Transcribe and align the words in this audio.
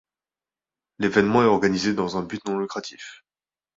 L’événement 0.97 1.43
est 1.43 1.53
organisé 1.53 1.93
dans 1.93 2.17
un 2.17 2.23
but 2.23 2.43
non 2.47 2.57
lucratif. 2.57 3.23